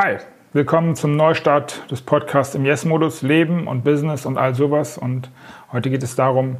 [0.00, 0.18] Hi,
[0.52, 4.96] willkommen zum Neustart des Podcasts im Yes-Modus, Leben und Business und all sowas.
[4.96, 5.28] Und
[5.72, 6.58] heute geht es darum,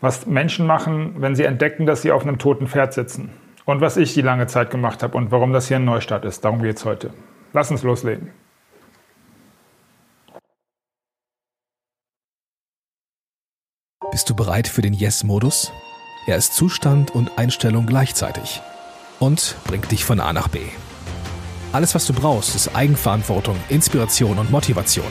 [0.00, 3.30] was Menschen machen, wenn sie entdecken, dass sie auf einem toten Pferd sitzen.
[3.66, 6.46] Und was ich die lange Zeit gemacht habe und warum das hier ein Neustart ist.
[6.46, 7.10] Darum geht es heute.
[7.52, 8.30] Lass uns loslegen.
[14.10, 15.74] Bist du bereit für den Yes-Modus?
[16.26, 18.62] Er ist Zustand und Einstellung gleichzeitig
[19.20, 20.60] und bringt dich von A nach B.
[21.70, 25.04] Alles, was du brauchst, ist Eigenverantwortung, Inspiration und Motivation.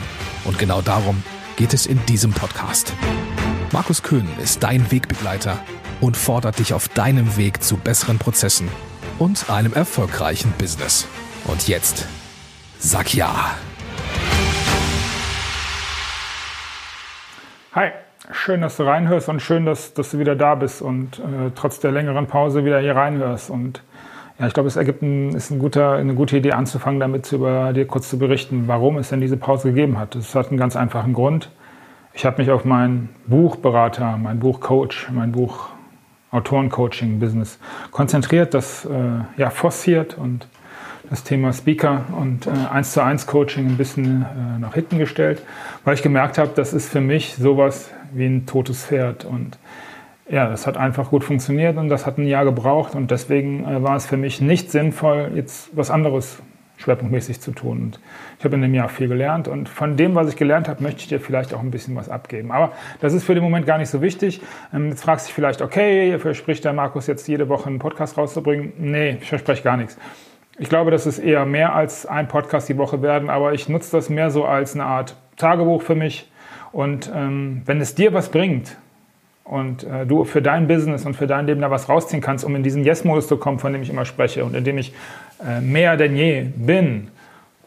[0.44, 1.22] Und genau darum
[1.56, 2.92] geht es in diesem Podcast.
[3.70, 5.60] Markus Köhn ist dein Wegbegleiter
[6.00, 8.68] und fordert dich auf deinem Weg zu besseren Prozessen
[9.20, 11.06] und einem erfolgreichen Business.
[11.44, 12.08] Und jetzt,
[12.80, 13.54] sag ja.
[17.72, 17.90] Hi,
[18.32, 21.78] schön, dass du reinhörst und schön, dass, dass du wieder da bist und äh, trotz
[21.78, 23.48] der längeren Pause wieder hier reinhörst.
[23.48, 23.80] Und
[24.38, 27.72] ja, ich glaube, es ergibt ein, ist ein guter, eine gute Idee anzufangen, damit über
[27.72, 30.14] dir kurz zu berichten, warum es denn diese Pause gegeben hat.
[30.14, 31.50] Es hat einen ganz einfachen Grund.
[32.14, 35.68] Ich habe mich auf mein Buchberater, mein Buchcoach, mein Buch
[36.30, 37.58] Autorencoaching-Business
[37.90, 38.90] konzentriert, das äh,
[39.36, 40.46] ja forciert und
[41.08, 45.42] das Thema Speaker und äh, 1 zu 1 Coaching ein bisschen äh, nach hinten gestellt,
[45.84, 49.58] weil ich gemerkt habe, das ist für mich sowas wie ein totes Pferd und
[50.28, 53.82] ja, das hat einfach gut funktioniert und das hat ein Jahr gebraucht und deswegen äh,
[53.82, 56.42] war es für mich nicht sinnvoll, jetzt was anderes
[56.78, 57.78] schwerpunktmäßig zu tun.
[57.78, 58.00] Und
[58.38, 61.00] ich habe in dem Jahr viel gelernt und von dem, was ich gelernt habe, möchte
[61.00, 62.52] ich dir vielleicht auch ein bisschen was abgeben.
[62.52, 64.40] Aber das ist für den Moment gar nicht so wichtig.
[64.72, 68.16] Ähm, jetzt fragst du dich vielleicht, okay, verspricht der Markus jetzt jede Woche einen Podcast
[68.16, 68.72] rauszubringen?
[68.78, 69.98] Nee, ich verspreche gar nichts.
[70.60, 73.96] Ich glaube, dass es eher mehr als ein Podcast die Woche werden, aber ich nutze
[73.96, 76.30] das mehr so als eine Art Tagebuch für mich.
[76.72, 78.76] Und ähm, wenn es dir was bringt,
[79.48, 82.54] und äh, du für dein Business und für dein Leben da was rausziehen kannst, um
[82.54, 84.92] in diesen Yes-Modus zu kommen, von dem ich immer spreche und in dem ich
[85.44, 87.08] äh, mehr denn je bin,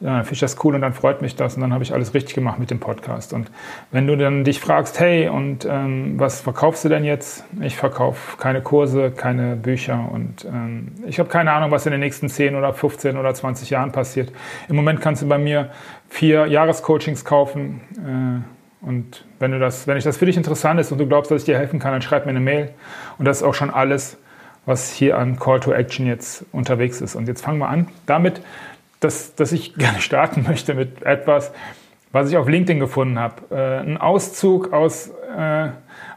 [0.01, 2.13] ja, finde ich das cool und dann freut mich das und dann habe ich alles
[2.13, 3.33] richtig gemacht mit dem Podcast.
[3.33, 3.51] Und
[3.91, 7.45] wenn du dann dich fragst, hey, und ähm, was verkaufst du denn jetzt?
[7.61, 11.99] Ich verkaufe keine Kurse, keine Bücher und ähm, ich habe keine Ahnung, was in den
[11.99, 14.31] nächsten 10 oder 15 oder 20 Jahren passiert.
[14.69, 15.69] Im Moment kannst du bei mir
[16.09, 17.81] vier Jahrescoachings kaufen.
[17.97, 21.29] Äh, und wenn, du das, wenn ich das für dich interessant ist und du glaubst,
[21.29, 22.69] dass ich dir helfen kann, dann schreib mir eine Mail.
[23.19, 24.17] Und das ist auch schon alles,
[24.65, 27.15] was hier an Call to Action jetzt unterwegs ist.
[27.15, 28.41] Und jetzt fangen wir an damit,
[28.99, 31.51] dass, dass ich gerne starten möchte mit etwas,
[32.11, 33.35] was ich auf LinkedIn gefunden habe.
[33.51, 35.69] Äh, ein Auszug aus, äh,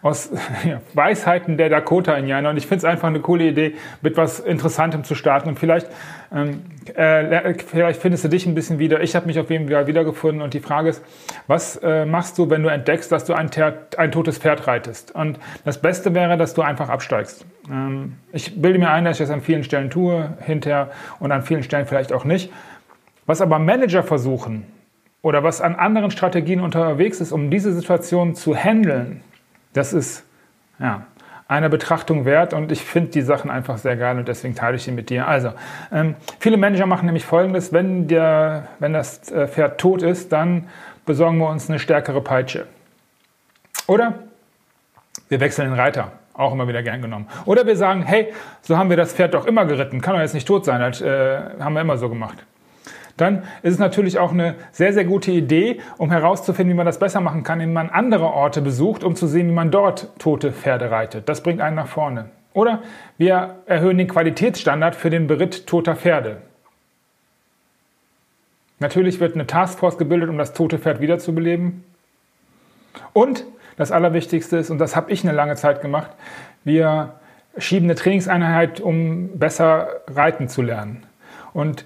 [0.03, 0.31] aus
[0.65, 2.51] ja, Weisheiten der Dakota-Indianer.
[2.51, 5.49] Und ich finde es einfach eine coole Idee, mit was Interessantem zu starten.
[5.49, 5.89] Und vielleicht,
[6.33, 6.63] ähm,
[6.95, 9.03] äh, vielleicht findest du dich ein bisschen wieder.
[9.03, 10.43] Ich habe mich auf jeden Fall wiedergefunden.
[10.43, 11.03] Und die Frage ist,
[11.47, 13.51] was äh, machst du, wenn du entdeckst, dass du ein,
[13.97, 15.15] ein, totes Pferd reitest?
[15.15, 17.47] Und das Beste wäre, dass du einfach absteigst.
[17.71, 21.43] Ähm, ich bilde mir ein, dass ich das an vielen Stellen tue, hinterher und an
[21.43, 22.53] vielen Stellen vielleicht auch nicht.
[23.27, 24.67] Was aber Manager versuchen,
[25.25, 29.23] oder was an anderen Strategien unterwegs ist, um diese Situation zu handeln,
[29.73, 30.23] das ist
[30.79, 31.07] ja,
[31.49, 34.83] eine Betrachtung wert und ich finde die Sachen einfach sehr geil und deswegen teile ich
[34.83, 35.27] sie mit dir.
[35.27, 35.53] Also,
[35.91, 40.69] ähm, viele Manager machen nämlich folgendes, wenn, der, wenn das äh, Pferd tot ist, dann
[41.07, 42.67] besorgen wir uns eine stärkere Peitsche.
[43.87, 44.15] Oder
[45.31, 46.12] wir wechseln den Reiter.
[46.35, 47.29] Auch immer wieder gern genommen.
[47.47, 48.31] Oder wir sagen, hey,
[48.61, 51.01] so haben wir das Pferd doch immer geritten, kann doch jetzt nicht tot sein, das
[51.01, 52.45] äh, haben wir immer so gemacht
[53.17, 56.99] dann ist es natürlich auch eine sehr, sehr gute Idee, um herauszufinden, wie man das
[56.99, 60.53] besser machen kann, indem man andere Orte besucht, um zu sehen, wie man dort tote
[60.53, 61.29] Pferde reitet.
[61.29, 62.27] Das bringt einen nach vorne.
[62.53, 62.83] Oder
[63.19, 66.39] wir erhöhen den Qualitätsstandard für den Beritt toter Pferde.
[68.79, 71.85] Natürlich wird eine Taskforce gebildet, um das tote Pferd wiederzubeleben.
[73.13, 73.45] Und
[73.77, 76.11] das Allerwichtigste ist, und das habe ich eine lange Zeit gemacht,
[76.65, 77.15] wir
[77.59, 81.05] schieben eine Trainingseinheit, um besser reiten zu lernen.
[81.53, 81.85] Und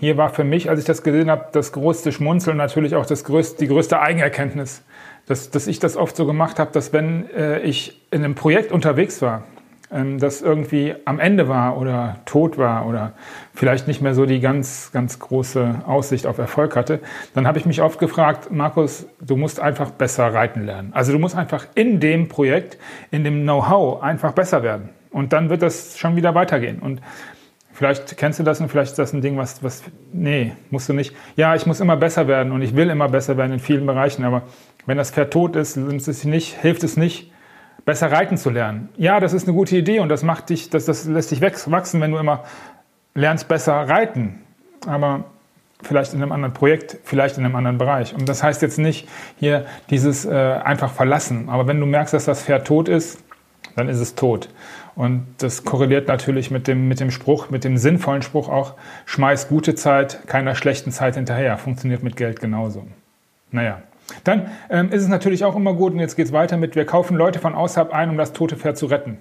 [0.00, 3.22] hier war für mich, als ich das gesehen habe, das größte Schmunzeln natürlich auch das
[3.22, 4.82] größte, die größte Eigenerkenntnis,
[5.26, 8.72] dass, dass ich das oft so gemacht habe, dass wenn äh, ich in einem Projekt
[8.72, 9.44] unterwegs war,
[9.92, 13.12] ähm, das irgendwie am Ende war oder tot war oder
[13.54, 16.98] vielleicht nicht mehr so die ganz, ganz große Aussicht auf Erfolg hatte,
[17.34, 20.90] dann habe ich mich oft gefragt, Markus, du musst einfach besser reiten lernen.
[20.92, 22.78] Also du musst einfach in dem Projekt,
[23.12, 24.88] in dem Know-how einfach besser werden.
[25.10, 26.80] Und dann wird das schon wieder weitergehen.
[26.80, 27.00] Und
[27.76, 30.94] Vielleicht kennst du das und vielleicht ist das ein Ding, was, was, nee, musst du
[30.94, 31.14] nicht.
[31.36, 34.24] Ja, ich muss immer besser werden und ich will immer besser werden in vielen Bereichen,
[34.24, 34.44] aber
[34.86, 37.30] wenn das Pferd tot ist, es nicht, hilft es nicht,
[37.84, 38.88] besser reiten zu lernen.
[38.96, 42.00] Ja, das ist eine gute Idee und das macht dich, das, das lässt dich wachsen,
[42.00, 42.44] wenn du immer
[43.14, 44.40] lernst besser reiten.
[44.86, 45.24] Aber
[45.82, 48.14] vielleicht in einem anderen Projekt, vielleicht in einem anderen Bereich.
[48.14, 49.06] Und das heißt jetzt nicht
[49.38, 51.50] hier dieses äh, einfach verlassen.
[51.50, 53.22] Aber wenn du merkst, dass das Pferd tot ist,
[53.76, 54.48] dann ist es tot.
[54.94, 58.74] Und das korreliert natürlich mit dem, mit dem Spruch, mit dem sinnvollen Spruch auch,
[59.04, 61.58] schmeiß gute Zeit keiner schlechten Zeit hinterher.
[61.58, 62.86] Funktioniert mit Geld genauso.
[63.52, 63.82] Naja.
[64.24, 66.86] Dann ähm, ist es natürlich auch immer gut, und jetzt geht es weiter mit, wir
[66.86, 69.18] kaufen Leute von außerhalb ein, um das tote Pferd zu retten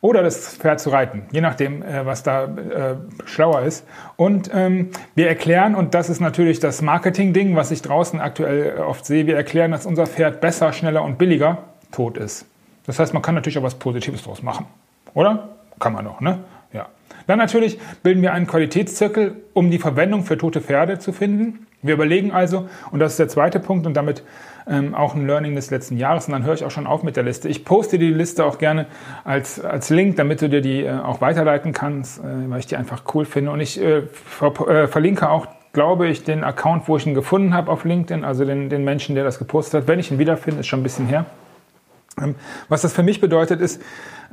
[0.00, 2.96] oder das Pferd zu reiten, je nachdem, äh, was da äh,
[3.26, 3.84] schlauer ist.
[4.16, 8.80] Und ähm, wir erklären, und das ist natürlich das Marketing-Ding, was ich draußen aktuell äh,
[8.80, 12.46] oft sehe, wir erklären, dass unser Pferd besser, schneller und billiger tot ist.
[12.88, 14.64] Das heißt, man kann natürlich auch was Positives draus machen.
[15.12, 15.50] Oder?
[15.78, 16.38] Kann man doch, ne?
[16.72, 16.86] Ja.
[17.26, 21.66] Dann natürlich bilden wir einen Qualitätszirkel, um die Verwendung für tote Pferde zu finden.
[21.82, 24.24] Wir überlegen also, und das ist der zweite Punkt und damit
[24.66, 27.16] ähm, auch ein Learning des letzten Jahres, und dann höre ich auch schon auf mit
[27.16, 27.50] der Liste.
[27.50, 28.86] Ich poste die Liste auch gerne
[29.22, 32.76] als, als Link, damit du dir die äh, auch weiterleiten kannst, äh, weil ich die
[32.76, 33.50] einfach cool finde.
[33.50, 37.52] Und ich äh, ver äh, verlinke auch, glaube ich, den Account, wo ich ihn gefunden
[37.52, 39.88] habe auf LinkedIn, also den, den Menschen, der das gepostet hat.
[39.88, 41.26] Wenn ich ihn wiederfinde, ist schon ein bisschen her.
[42.22, 42.34] Ähm,
[42.68, 43.82] was das für mich bedeutet, ist,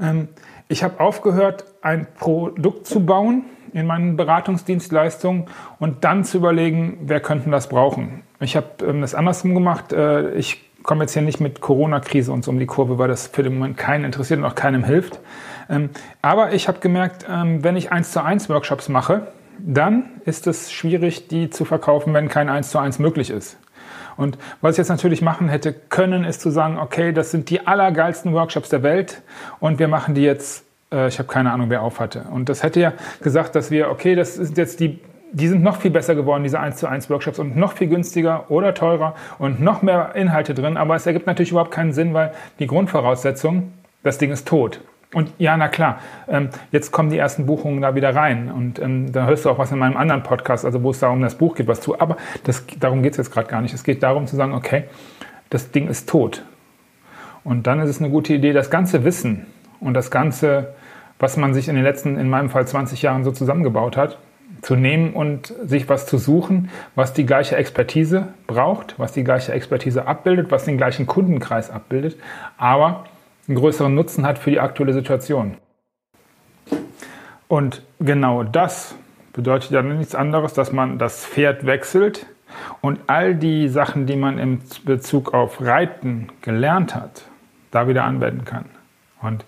[0.02, 0.28] ähm,
[0.68, 5.46] ich habe aufgehört, ein Produkt zu bauen, in meinen Beratungsdienstleistungen
[5.80, 8.24] und dann zu überlegen, wer könnten das brauchen.
[8.40, 9.92] Ich habe ähm, das andersrum gemacht.
[9.94, 13.28] Äh, ich komme jetzt hier nicht mit Corona-Krise und so um die Kurve, weil das
[13.28, 15.20] für den Moment keinen interessiert und auch keinem hilft.
[16.22, 19.26] Aber ich habe gemerkt, wenn ich eins zu eins Workshops mache,
[19.58, 23.58] dann ist es schwierig, die zu verkaufen, wenn kein eins zu eins möglich ist.
[24.18, 27.66] Und was ich jetzt natürlich machen hätte können, ist zu sagen, okay, das sind die
[27.68, 29.22] allergeilsten Workshops der Welt
[29.60, 32.26] und wir machen die jetzt äh, ich habe keine Ahnung, wer auf hatte.
[32.32, 35.00] Und das hätte ja gesagt, dass wir, okay, das sind jetzt die,
[35.32, 38.50] die sind noch viel besser geworden, diese 1 zu 1 Workshops und noch viel günstiger
[38.50, 40.78] oder teurer und noch mehr Inhalte drin.
[40.78, 43.74] Aber es ergibt natürlich überhaupt keinen Sinn, weil die Grundvoraussetzung,
[44.04, 44.80] das Ding ist tot.
[45.16, 48.52] Und ja, na klar, ähm, jetzt kommen die ersten Buchungen da wieder rein.
[48.52, 51.22] Und ähm, da hörst du auch was in meinem anderen Podcast, also wo es darum
[51.22, 52.00] das Buch geht, was zu.
[52.00, 53.74] Aber das, darum geht es jetzt gerade gar nicht.
[53.74, 54.84] Es geht darum zu sagen, okay,
[55.50, 56.44] das Ding ist tot.
[57.44, 59.48] Und dann ist es eine gute Idee, das ganze Wissen
[59.80, 60.76] und das ganze
[61.20, 64.18] was man sich in den letzten, in meinem Fall 20 Jahren so zusammengebaut hat,
[64.62, 69.54] zu nehmen und sich was zu suchen, was die gleiche Expertise braucht, was die gleiche
[69.54, 72.18] Expertise abbildet, was den gleichen Kundenkreis abbildet,
[72.58, 73.06] aber
[73.48, 75.58] einen größeren Nutzen hat für die aktuelle Situation.
[77.48, 78.96] Und genau das
[79.34, 82.26] bedeutet ja nichts anderes, dass man das Pferd wechselt
[82.82, 87.26] und all die Sachen, die man in Bezug auf Reiten gelernt hat,
[87.72, 88.66] da wieder anwenden kann.
[89.22, 89.46] Und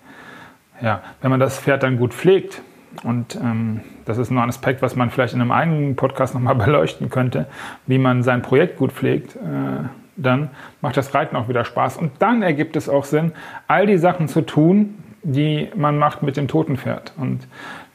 [0.80, 2.62] ja, wenn man das Pferd dann gut pflegt,
[3.04, 6.54] und ähm, das ist nur ein Aspekt, was man vielleicht in einem eigenen Podcast nochmal
[6.66, 7.46] beleuchten könnte,
[7.86, 10.50] wie man sein Projekt gut pflegt, äh, dann
[10.80, 11.96] macht das Reiten auch wieder Spaß.
[11.96, 13.32] Und dann ergibt es auch Sinn,
[13.66, 17.12] all die Sachen zu tun, die man macht mit dem toten Pferd.
[17.16, 17.46] Und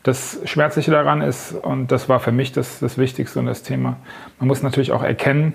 [0.03, 3.97] das Schmerzliche daran ist, und das war für mich das, das Wichtigste und das Thema,
[4.39, 5.53] man muss natürlich auch erkennen,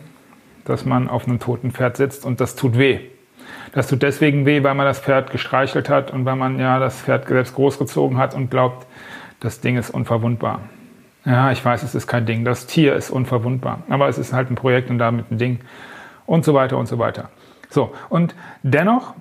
[0.64, 3.00] dass man auf einem toten Pferd sitzt und das tut weh.
[3.72, 7.02] Das tut deswegen weh, weil man das Pferd gestreichelt hat und weil man ja das
[7.02, 8.86] Pferd selbst großgezogen hat und glaubt,
[9.40, 10.60] das Ding ist unverwundbar.
[11.24, 12.44] Ja, ich weiß, es ist kein Ding.
[12.44, 13.82] Das Tier ist unverwundbar.
[13.88, 15.60] Aber es ist halt ein Projekt und damit ein Ding
[16.28, 17.30] und so weiter und so weiter.
[17.70, 19.14] So, und dennoch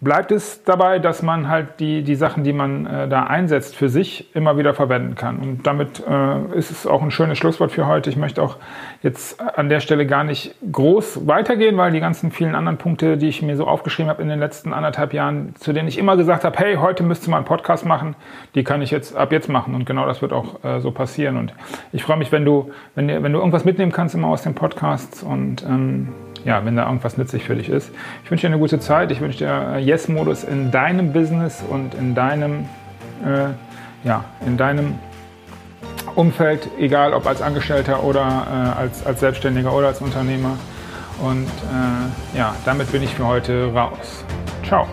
[0.00, 3.90] bleibt es dabei, dass man halt die, die Sachen, die man äh, da einsetzt, für
[3.90, 5.38] sich immer wieder verwenden kann.
[5.38, 8.08] Und damit äh, ist es auch ein schönes Schlusswort für heute.
[8.08, 8.56] Ich möchte auch
[9.02, 13.28] jetzt an der Stelle gar nicht groß weitergehen, weil die ganzen vielen anderen Punkte, die
[13.28, 16.44] ich mir so aufgeschrieben habe in den letzten anderthalb Jahren, zu denen ich immer gesagt
[16.44, 18.16] habe, hey, heute müsst ihr mal einen Podcast machen,
[18.54, 19.74] die kann ich jetzt ab jetzt machen.
[19.74, 21.36] Und genau das wird auch äh, so passieren.
[21.36, 21.52] Und
[21.92, 25.22] ich freue mich, wenn du, wenn, wenn du irgendwas mitnehmen kannst immer aus den Podcasts
[25.22, 26.08] und ähm,
[26.44, 27.90] ja, wenn da irgendwas nützlich für dich ist.
[28.24, 29.10] Ich wünsche dir eine gute Zeit.
[29.10, 32.68] Ich wünsche dir äh, Yes-Modus in deinem Business und in deinem,
[33.24, 33.50] äh,
[34.04, 34.98] ja, in deinem
[36.14, 40.56] Umfeld, egal ob als Angestellter oder äh, als, als Selbstständiger oder als Unternehmer.
[41.22, 44.24] Und äh, ja, damit bin ich für heute raus.
[44.64, 44.86] Ciao.